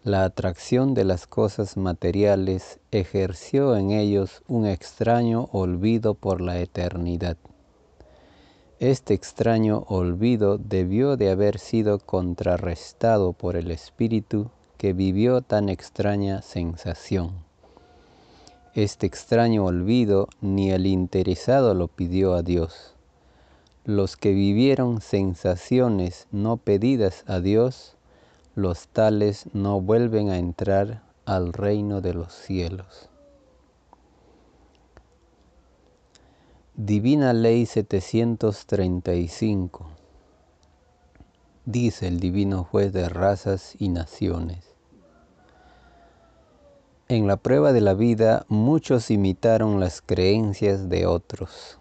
[0.04, 7.38] la atracción de las cosas materiales ejerció en ellos un extraño olvido por la eternidad.
[8.80, 16.42] Este extraño olvido debió de haber sido contrarrestado por el espíritu que vivió tan extraña
[16.42, 17.30] sensación.
[18.74, 22.93] Este extraño olvido ni el interesado lo pidió a Dios.
[23.86, 27.98] Los que vivieron sensaciones no pedidas a Dios,
[28.54, 33.10] los tales no vuelven a entrar al reino de los cielos.
[36.76, 39.86] Divina Ley 735
[41.66, 44.74] Dice el Divino Juez de razas y naciones.
[47.08, 51.78] En la prueba de la vida muchos imitaron las creencias de otros.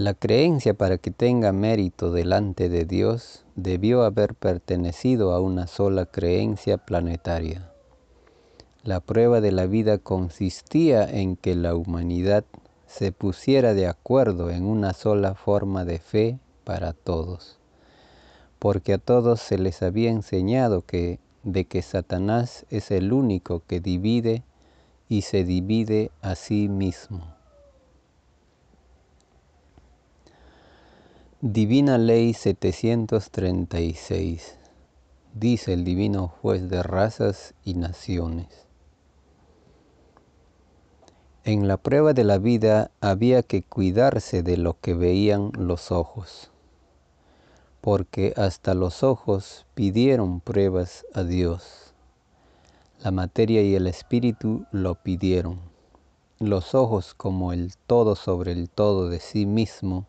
[0.00, 6.06] La creencia para que tenga mérito delante de Dios debió haber pertenecido a una sola
[6.06, 7.70] creencia planetaria.
[8.82, 12.46] La prueba de la vida consistía en que la humanidad
[12.86, 17.58] se pusiera de acuerdo en una sola forma de fe para todos,
[18.58, 23.80] porque a todos se les había enseñado que de que Satanás es el único que
[23.80, 24.44] divide
[25.10, 27.39] y se divide a sí mismo.
[31.42, 34.58] Divina Ley 736,
[35.32, 38.66] dice el Divino Juez de razas y naciones.
[41.44, 46.50] En la prueba de la vida había que cuidarse de lo que veían los ojos,
[47.80, 51.94] porque hasta los ojos pidieron pruebas a Dios.
[52.98, 55.58] La materia y el espíritu lo pidieron.
[56.38, 60.06] Los ojos como el todo sobre el todo de sí mismo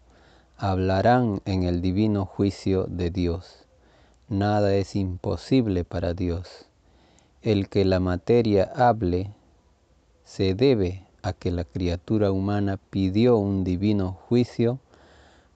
[0.62, 3.66] hablarán en el divino juicio de Dios.
[4.30, 6.68] Nada es imposible para Dios.
[7.42, 9.32] El que la materia hable
[10.24, 14.78] se debe a que la criatura humana pidió un divino juicio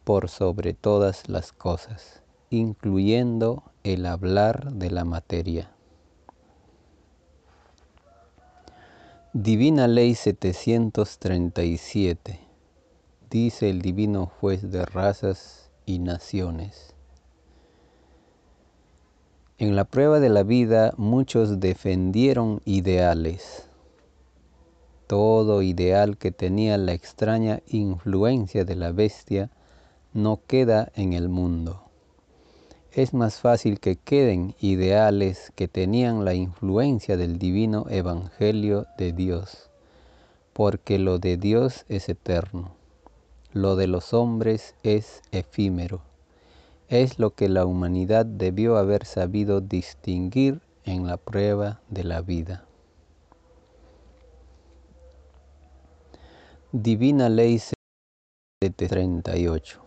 [0.04, 5.70] por sobre todas las cosas, incluyendo el hablar de la materia.
[9.34, 12.45] Divina Ley 737,
[13.30, 16.94] dice el Divino Juez de razas y naciones.
[19.58, 23.66] En la prueba de la vida muchos defendieron ideales
[25.08, 29.52] todo ideal que tenía la extraña influencia de la bestia
[30.14, 31.84] no queda en el mundo.
[32.92, 39.70] Es más fácil que queden ideales que tenían la influencia del divino evangelio de Dios,
[40.54, 42.75] porque lo de Dios es eterno,
[43.56, 46.02] lo de los hombres es efímero.
[46.90, 52.66] Es lo que la humanidad debió haber sabido distinguir en la prueba de la vida.
[56.74, 59.82] Divina Ley 738,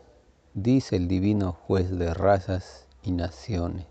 [0.54, 3.86] dice el Divino Juez de razas y naciones.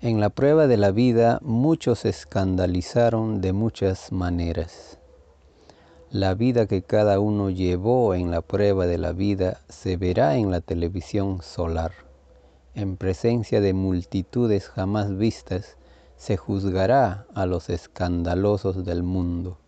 [0.00, 5.00] En la prueba de la vida muchos se escandalizaron de muchas maneras.
[6.10, 10.50] La vida que cada uno llevó en la prueba de la vida se verá en
[10.50, 11.92] la televisión solar.
[12.74, 15.76] En presencia de multitudes jamás vistas,
[16.16, 19.58] se juzgará a los escandalosos del mundo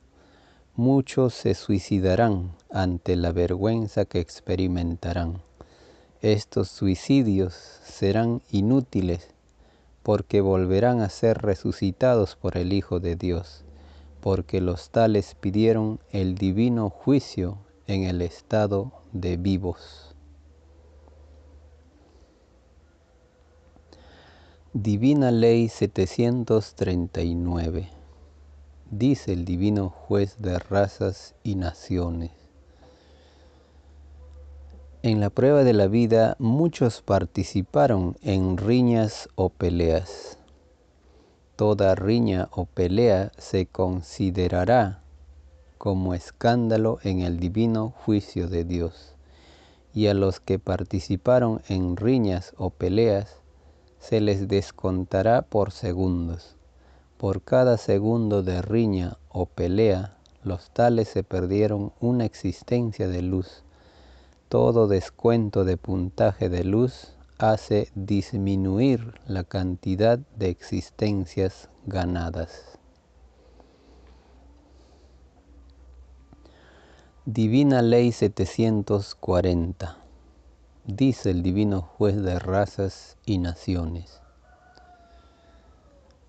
[0.79, 5.43] muchos se suicidarán ante la vergüenza que experimentarán.
[6.23, 9.27] Estos suicidios serán inútiles
[10.05, 13.65] porque volverán a ser resucitados por el Hijo de Dios,
[14.21, 20.15] porque los tales pidieron el divino juicio en el estado de vivos.
[24.73, 27.99] Divina Ley 739
[28.91, 32.33] dice el divino juez de razas y naciones.
[35.03, 40.38] En la prueba de la vida muchos participaron en riñas o peleas.
[41.59, 45.03] Toda riña o pelea se considerará
[45.77, 49.17] como escándalo en el divino juicio de Dios.
[49.93, 53.37] Y a los que participaron en riñas o peleas
[53.99, 56.55] se les descontará por segundos
[57.19, 63.65] por cada segundo de riña o pelea, los tales se perdieron una existencia de luz.
[64.49, 72.79] Todo descuento de puntaje de luz hace disminuir la cantidad de existencias ganadas.
[77.25, 79.97] Divina Ley 740
[80.85, 84.21] Dice el Divino Juez de Razas y Naciones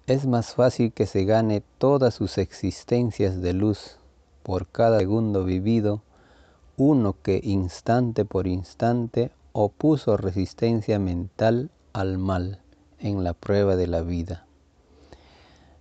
[0.10, 3.98] es más fácil que se gane todas sus existencias de luz
[4.42, 6.02] por cada segundo vivido
[6.78, 12.62] uno que instante por instante opuso resistencia mental al mal
[13.00, 14.46] en la prueba de la vida.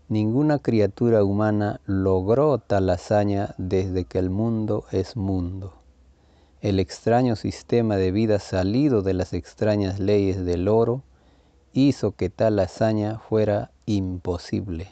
[0.09, 5.75] Ninguna criatura humana logró tal hazaña desde que el mundo es mundo.
[6.61, 11.03] El extraño sistema de vida salido de las extrañas leyes del oro
[11.75, 14.89] hizo que tal hazaña fuera imposible,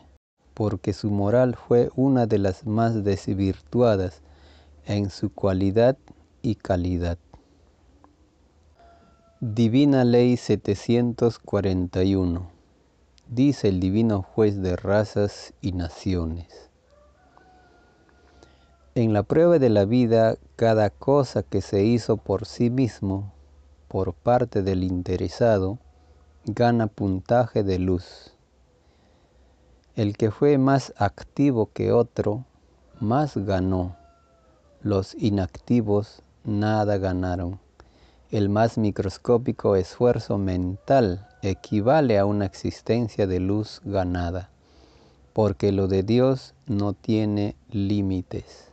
[0.53, 4.20] porque su moral fue una de las más desvirtuadas
[4.85, 5.97] en su cualidad
[6.43, 7.18] y calidad.
[9.39, 12.51] Divina Ley 741
[13.28, 16.70] Dice el Divino Juez de razas y naciones.
[18.95, 23.34] En la prueba de la vida, cada cosa que se hizo por sí mismo,
[23.89, 25.80] por parte del interesado,
[26.47, 28.34] gana puntaje de luz.
[29.97, 32.47] El que fue más activo que otro,
[33.01, 33.99] más ganó.
[34.80, 37.65] Los inactivos nada ganaron.
[38.33, 44.51] El más microscópico esfuerzo mental equivale a una existencia de luz ganada,
[45.33, 48.66] porque lo de Dios no tiene límites.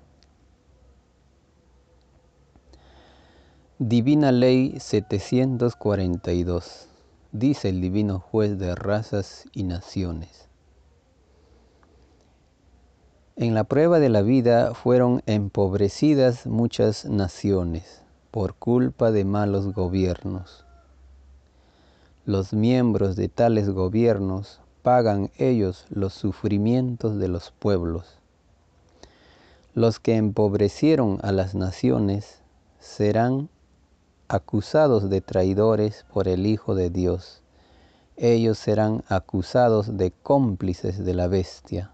[3.77, 6.87] Divina Ley 742,
[7.31, 10.47] dice el Divino Juez de razas y naciones.
[13.35, 18.02] En la prueba de la vida fueron empobrecidas muchas naciones
[18.33, 20.65] por culpa de malos gobiernos.
[22.25, 28.17] Los miembros de tales gobiernos pagan ellos los sufrimientos de los pueblos.
[29.75, 32.39] Los que empobrecieron a las naciones
[32.79, 33.49] serán
[34.29, 37.43] acusados de traidores por el Hijo de Dios.
[38.17, 41.91] Ellos serán acusados de cómplices de la bestia,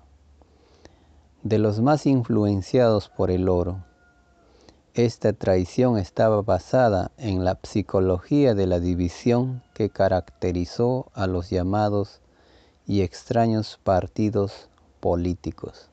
[1.43, 3.88] de los más influenciados por el oro.
[4.95, 12.21] Esta traición estaba basada en la psicología de la división que caracterizó a los llamados
[12.87, 14.67] y extraños partidos
[14.99, 15.89] políticos.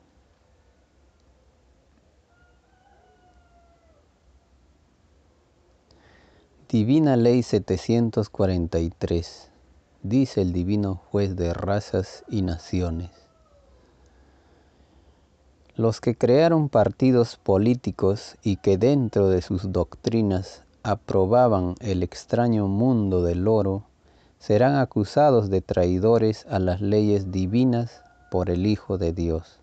[6.69, 9.51] Divina Ley 743,
[10.03, 13.26] dice el Divino Juez de razas y naciones.
[15.77, 23.23] Los que crearon partidos políticos y que dentro de sus doctrinas aprobaban el extraño mundo
[23.23, 23.83] del oro,
[24.39, 29.59] serán acusados de traidores a las leyes divinas por el Hijo de Dios.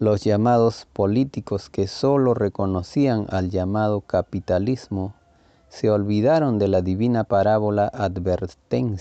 [0.00, 5.14] Los llamados políticos que sólo reconocían al llamado capitalismo
[5.68, 9.00] se olvidaron de la divina parábola advertencia.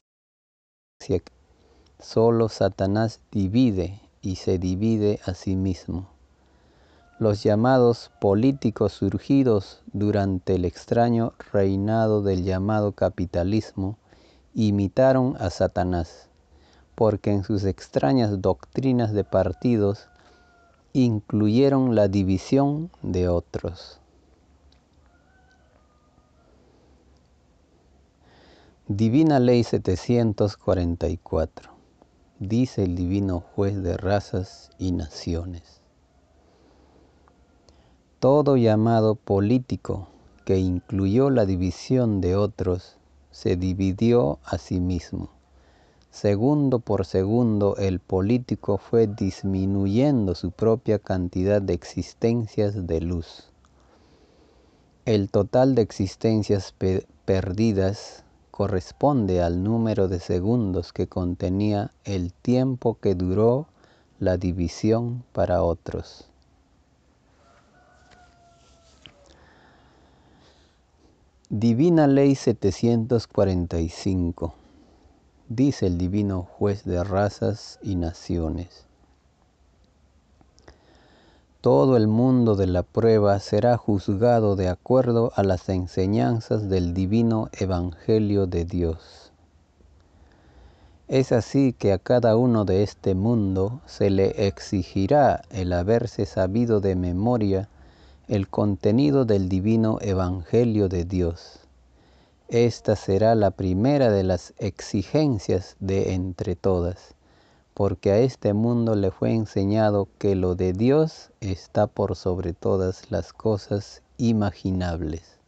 [2.00, 6.10] Solo Satanás divide y se divide a sí mismo.
[7.20, 13.98] Los llamados políticos surgidos durante el extraño reinado del llamado capitalismo
[14.54, 16.30] imitaron a Satanás,
[16.96, 20.08] porque en sus extrañas doctrinas de partidos
[20.94, 24.00] incluyeron la división de otros.
[28.88, 31.75] Divina Ley 744,
[32.40, 35.82] dice el Divino Juez de razas y naciones.
[38.20, 40.10] Todo llamado político
[40.44, 42.98] que incluyó la división de otros
[43.32, 45.30] se dividió a sí mismo.
[46.12, 53.52] Segundo por segundo el político fue disminuyendo su propia cantidad de existencias de luz.
[55.06, 56.74] El total de existencias
[57.26, 58.25] perdidas
[58.56, 63.68] corresponde al número de segundos que contenía el tiempo que duró
[64.18, 66.30] la división para otros.
[71.50, 74.54] Divina Ley 745,
[75.50, 78.86] dice el Divino Juez de razas y naciones.
[81.66, 87.50] Todo el mundo de la prueba será juzgado de acuerdo a las enseñanzas del divino
[87.54, 89.32] Evangelio de Dios.
[91.08, 96.82] Es así que a cada uno de este mundo se le exigirá el haberse sabido
[96.82, 97.68] de memoria
[98.28, 101.62] el contenido del divino Evangelio de Dios.
[102.48, 107.15] Esta será la primera de las exigencias de entre todas
[107.76, 113.12] porque a este mundo le fue enseñado que lo de Dios está por sobre todas
[113.12, 115.42] las cosas imaginables.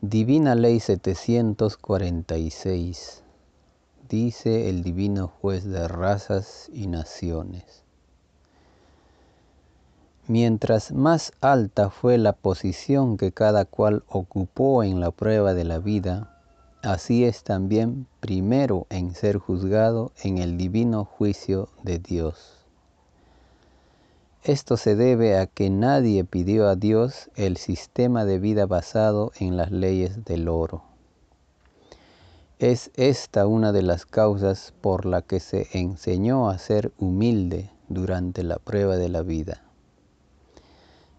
[0.00, 3.22] Divina Ley 746,
[4.08, 7.84] dice el Divino Juez de razas y naciones.
[10.26, 15.80] Mientras más alta fue la posición que cada cual ocupó en la prueba de la
[15.80, 16.39] vida,
[16.82, 22.56] así es también primero en ser juzgado en el divino juicio de Dios.
[24.42, 29.58] Esto se debe a que nadie pidió a Dios el sistema de vida basado en
[29.58, 30.82] las leyes del oro.
[32.58, 38.42] Es esta una de las causas por la que se enseñó a ser humilde durante
[38.42, 39.62] la prueba de la vida.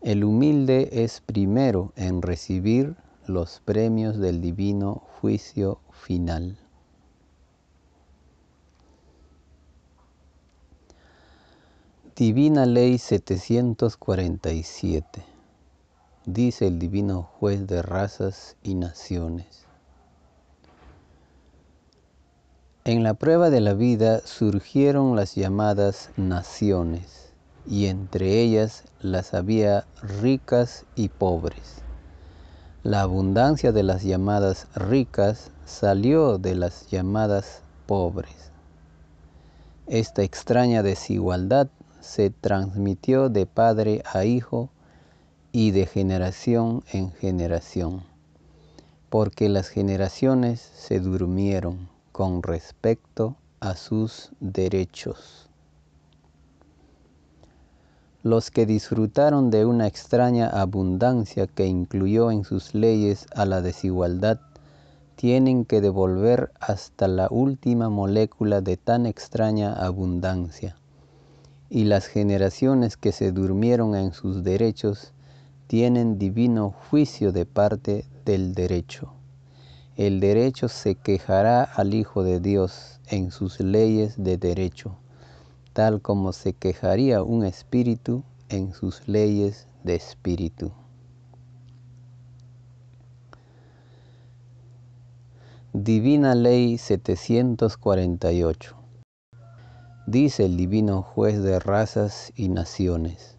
[0.02, 2.96] El humilde es primero en recibir
[3.28, 6.58] los premios del divino juicio final.
[12.16, 15.24] Divina Ley 747.
[16.26, 19.66] Dice el divino juez de razas y naciones.
[22.84, 27.32] En la prueba de la vida surgieron las llamadas naciones,
[27.68, 31.81] y entre ellas las había ricas y pobres.
[32.84, 38.50] La abundancia de las llamadas ricas salió de las llamadas pobres.
[39.86, 41.68] Esta extraña desigualdad
[42.00, 44.72] se transmitió de padre a hijo
[45.52, 48.02] y de generación en generación,
[49.12, 55.51] porque las generaciones se durmieron con respecto a sus derechos.
[58.24, 64.40] Los que disfrutaron de una extraña abundancia que incluyó en sus leyes a la desigualdad,
[65.16, 70.76] tienen que devolver hasta la última molécula de tan extraña abundancia
[71.72, 75.14] y las generaciones que se durmieron en sus derechos
[75.68, 79.14] tienen divino juicio de parte del derecho.
[79.96, 84.98] El derecho se quejará al Hijo de Dios en sus leyes de derecho,
[85.74, 90.72] tal como se quejaría un espíritu en sus leyes de espíritu.
[95.74, 98.82] Divina Ley 748
[100.12, 103.38] dice el divino juez de razas y naciones.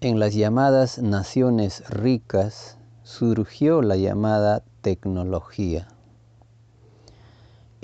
[0.00, 5.88] En las llamadas naciones ricas surgió la llamada tecnología.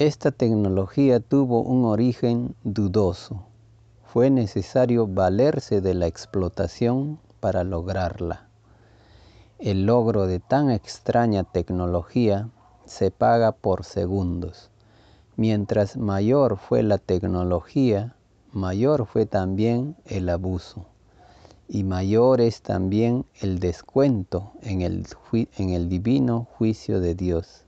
[0.04, 3.44] Esta tecnología tuvo un origen dudoso.
[4.02, 8.48] Fue necesario valerse de la explotación para lograrla.
[9.60, 12.48] El logro de tan extraña tecnología
[12.84, 14.70] se paga por segundos
[15.36, 18.16] Mientras mayor fue la tecnología,
[18.50, 20.84] mayor fue también el abuso
[21.68, 27.61] y mayor es también el descuento en el, en el divino juicio de Dios.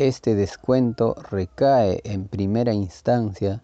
[0.00, 3.62] Este descuento recae en primera instancia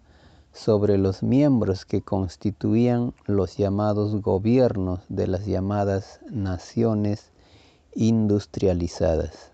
[0.53, 7.31] sobre los miembros que constituían los llamados gobiernos de las llamadas naciones
[7.95, 9.51] industrializadas.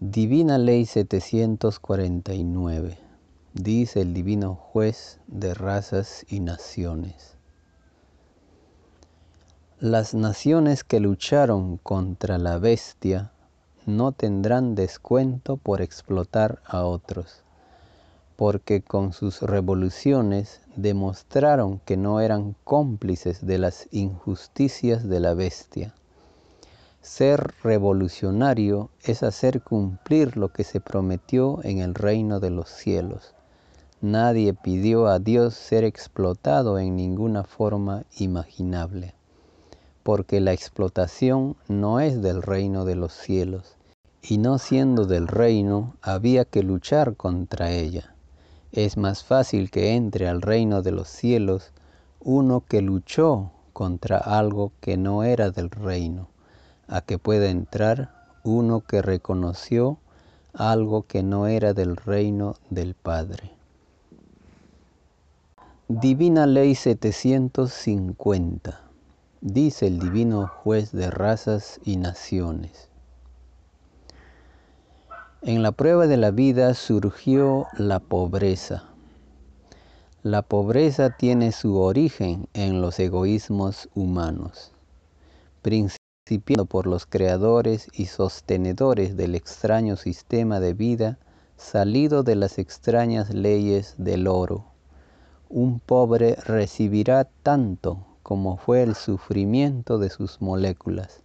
[0.00, 2.96] Divina Ley 749,
[3.52, 7.35] dice el Divino Juez de razas y naciones.
[9.80, 13.32] Las naciones que lucharon contra la bestia
[13.84, 17.42] no tendrán descuento por explotar a otros,
[18.36, 25.94] porque con sus revoluciones demostraron que no eran cómplices de las injusticias de la bestia
[27.06, 33.32] ser revolucionario es hacer cumplir lo que se prometió en el reino de los cielos.
[34.00, 39.14] Nadie pidió a Dios ser explotado en ninguna forma imaginable,
[40.06, 43.74] porque la explotación no es del reino de los cielos,
[44.22, 48.14] y no siendo del reino había que luchar contra ella.
[48.70, 51.72] Es más fácil que entre al reino de los cielos
[52.20, 56.28] uno que luchó contra algo que no era del reino
[56.86, 59.98] a que pueda entrar uno que reconoció
[60.54, 63.50] algo que no era del reino del Padre.
[65.88, 68.85] Divina Ley 750,
[69.46, 72.88] dice el Divino Juez de razas y naciones.
[75.40, 78.82] En la prueba de la vida surgió la pobreza.
[80.24, 84.72] La pobreza tiene su origen en los egoísmos humanos,
[86.68, 91.18] por los creadores y sostenedores del extraño sistema de vida
[91.56, 94.64] salido de las extrañas leyes del oro.
[95.48, 101.20] Un pobre recibirá tanto como fue el sufrimiento de sus moléculas.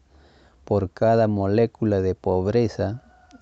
[0.66, 3.02] Por cada molécula de pobreza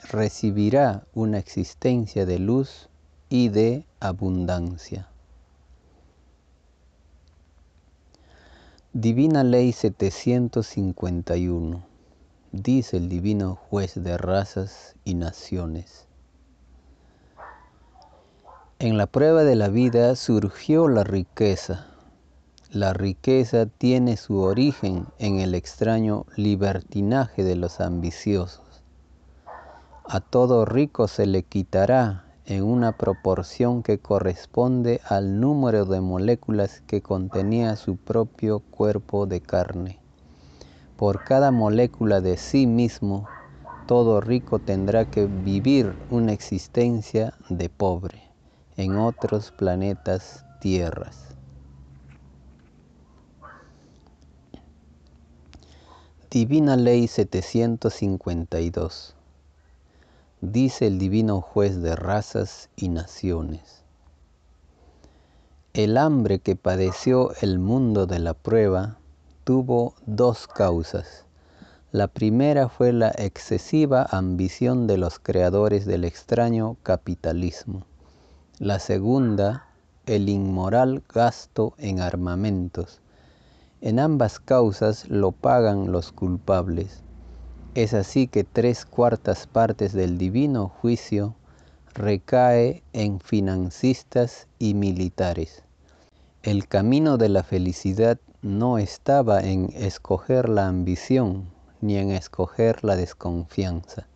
[0.10, 2.88] recibirá una existencia de luz
[3.28, 5.10] y de abundancia.
[8.94, 11.84] Divina Ley 751,
[12.54, 16.06] dice el Divino Juez de razas y naciones.
[18.80, 21.89] En la prueba de la vida surgió la riqueza.
[22.72, 28.84] La riqueza tiene su origen en el extraño libertinaje de los ambiciosos.
[30.06, 36.84] A todo rico se le quitará en una proporción que corresponde al número de moléculas
[36.86, 39.98] que contenía su propio cuerpo de carne.
[40.96, 43.28] Por cada molécula de sí mismo,
[43.88, 48.22] todo rico tendrá que vivir una existencia de pobre
[48.78, 51.29] en otros planetas tierras.
[56.32, 59.16] Divina Ley 752
[60.42, 63.82] dice el divino juez de razas y naciones.
[65.74, 69.00] El hambre que padeció el mundo de la prueba
[69.44, 71.26] tuvo dos causas.
[71.92, 77.88] La primera fue la excesiva ambición de los creadores del extraño capitalismo.
[78.60, 79.66] La segunda,
[80.06, 83.02] el inmoral gasto en armamentos.
[83.82, 87.04] En ambas causas lo pagan los culpables
[87.76, 91.36] es así que tres cuartas partes del divino juicio
[91.94, 95.64] recae en financistas y militares.
[96.42, 102.96] El camino de la felicidad no estaba en escoger la ambición ni en escoger la
[102.96, 104.08] desconfianza.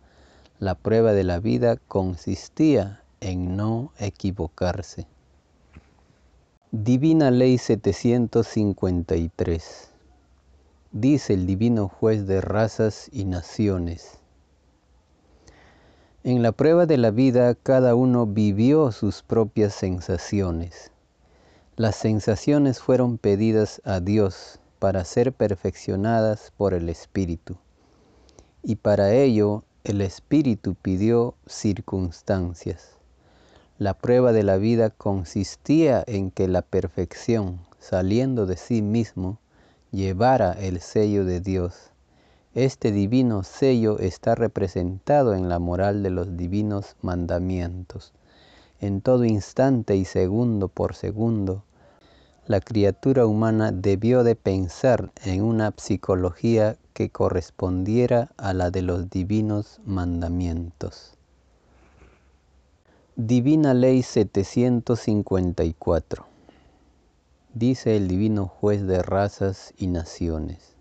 [0.58, 5.06] La prueba de la vida consistía en no equivocarse.
[6.76, 9.90] Divina Ley 753
[10.90, 14.18] dice el divino juez de razas y naciones.
[16.24, 20.90] En la prueba de la vida cada uno vivió sus propias sensaciones.
[21.76, 27.56] Las sensaciones fueron pedidas a Dios para ser perfeccionadas por el Espíritu.
[28.64, 32.93] Y para ello el Espíritu pidió circunstancias.
[33.76, 39.40] La prueba de la vida consistía en que la perfección, saliendo de sí mismo,
[39.90, 41.90] llevara el sello de Dios.
[42.54, 48.12] Este divino sello está representado en la moral de los divinos mandamientos.
[48.80, 51.64] En todo instante y segundo por segundo,
[52.46, 59.10] la criatura humana debió de pensar en una psicología que correspondiera a la de los
[59.10, 61.14] divinos mandamientos.
[63.16, 66.26] Divina Ley 754
[67.54, 70.74] dice el divino juez de razas y naciones.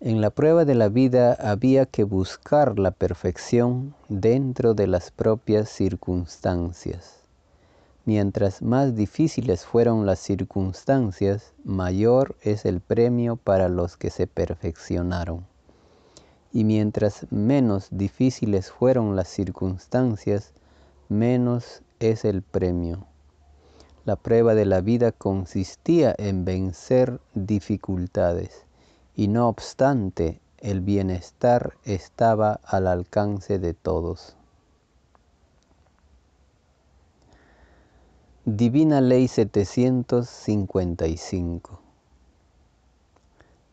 [0.00, 5.70] En la prueba de la vida había que buscar la perfección dentro de las propias
[5.70, 7.22] circunstancias.
[8.04, 15.46] Mientras más difíciles fueron las circunstancias, mayor es el premio para los que se perfeccionaron.
[16.52, 20.52] Y mientras menos difíciles fueron las circunstancias,
[21.08, 23.06] menos es el premio.
[24.04, 28.64] La prueba de la vida consistía en vencer dificultades
[29.14, 34.34] y no obstante el bienestar estaba al alcance de todos.
[38.44, 41.87] Divina Ley 755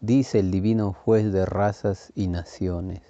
[0.06, 3.02] Dice el Divino Juez de razas y naciones.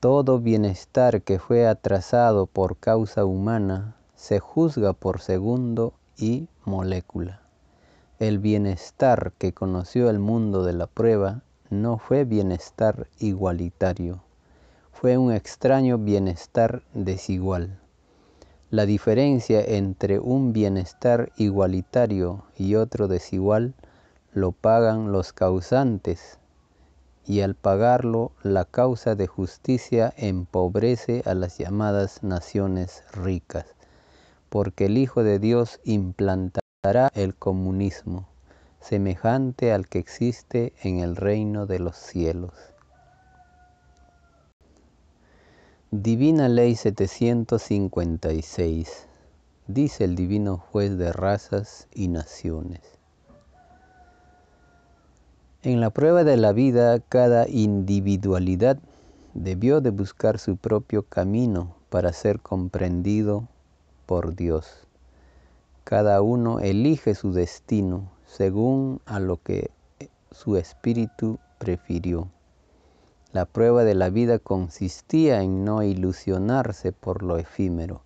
[0.00, 7.42] Todo bienestar que fue atrasado por causa humana se juzga por segundo y molécula.
[8.18, 14.22] El bienestar que conoció el mundo de la prueba no fue bienestar igualitario,
[14.90, 17.78] fue un extraño bienestar desigual.
[18.70, 23.74] La diferencia entre un bienestar igualitario y otro desigual
[24.32, 26.38] lo pagan los causantes
[27.26, 33.66] y al pagarlo la causa de justicia empobrece a las llamadas naciones ricas
[34.50, 38.28] porque el Hijo de Dios implantará el comunismo,
[38.80, 42.52] semejante al que existe en el reino de los cielos.
[45.92, 49.06] Divina Ley 756,
[49.68, 52.99] dice el Divino Juez de razas y naciones.
[55.62, 58.78] En la prueba de la vida, cada individualidad
[59.34, 63.46] debió de buscar su propio camino para ser comprendido
[64.06, 64.86] por Dios.
[65.84, 69.70] Cada uno elige su destino según a lo que
[70.30, 72.28] su espíritu prefirió.
[73.34, 78.00] La prueba de la vida consistía en no ilusionarse por lo efímero,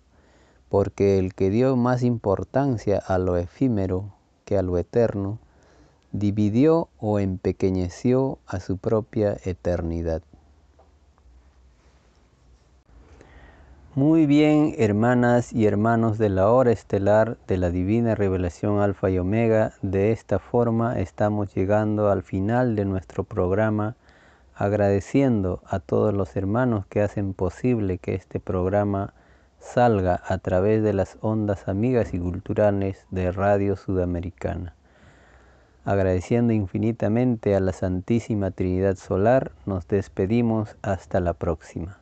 [0.67, 5.39] porque el que dio más importancia a lo efímero que a lo eterno,
[6.19, 10.21] dividió o empequeñeció a su propia eternidad.
[13.95, 19.17] Muy bien, hermanas y hermanos de la hora estelar de la divina revelación Alfa y
[19.19, 23.95] Omega, de esta forma estamos llegando al final de nuestro programa
[24.53, 29.13] agradeciendo a todos los hermanos que hacen posible que este programa
[29.59, 34.75] salga a través de las ondas amigas y culturales de Radio Sudamericana.
[35.85, 41.99] Agradeciendo infinitamente a la Santísima Trinidad Solar, nos despedimos hasta la próxima.